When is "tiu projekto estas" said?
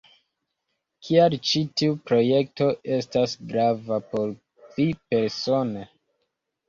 1.81-3.37